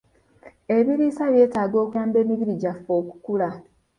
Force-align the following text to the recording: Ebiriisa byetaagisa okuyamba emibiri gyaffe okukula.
Ebiriisa 0.77 1.23
byetaagisa 1.33 1.79
okuyamba 1.85 2.17
emibiri 2.23 2.53
gyaffe 2.61 2.91
okukula. 2.99 3.49